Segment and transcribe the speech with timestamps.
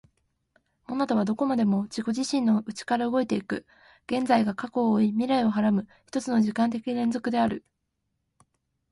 [0.87, 3.67] モナドはどこまでも自己自身の内から動いて行く、
[4.07, 7.63] 現在が過去を負い未来を孕はらむ一つの時間的連続である。